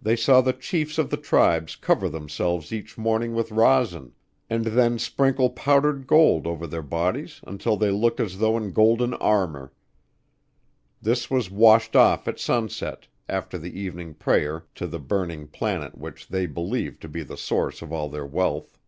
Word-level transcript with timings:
They 0.00 0.16
saw 0.16 0.40
the 0.40 0.54
chiefs 0.54 0.96
of 0.96 1.10
the 1.10 1.18
tribes 1.18 1.76
cover 1.76 2.08
themselves 2.08 2.72
each 2.72 2.96
morning 2.96 3.34
with 3.34 3.50
resin 3.52 4.12
and 4.48 4.64
then 4.64 4.98
sprinkle 4.98 5.50
powdered 5.50 6.06
gold 6.06 6.46
over 6.46 6.66
their 6.66 6.80
bodies 6.80 7.42
until 7.46 7.76
they 7.76 7.90
looked 7.90 8.20
as 8.20 8.38
though 8.38 8.56
in 8.56 8.72
golden 8.72 9.12
armor. 9.12 9.74
This 11.02 11.30
was 11.30 11.50
washed 11.50 11.94
off 11.94 12.26
at 12.26 12.40
sunset, 12.40 13.06
after 13.28 13.58
the 13.58 13.78
evening 13.78 14.14
prayer 14.14 14.64
to 14.76 14.86
the 14.86 14.98
burning 14.98 15.46
planet 15.48 15.98
which 15.98 16.28
they 16.28 16.46
believed 16.46 17.02
to 17.02 17.08
be 17.10 17.22
the 17.22 17.36
source 17.36 17.82
of 17.82 17.92
all 17.92 18.08
their 18.08 18.24
wealth. 18.24 18.78